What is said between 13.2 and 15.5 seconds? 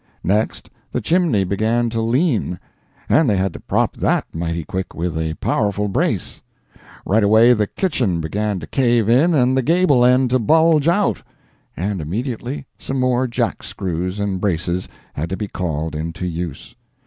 jackscrews and braces had to be